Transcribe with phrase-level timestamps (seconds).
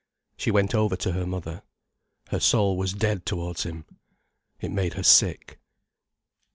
[0.35, 1.61] She went over to her mother.
[2.29, 3.85] Her soul was dead towards him.
[4.59, 5.59] It made her sick.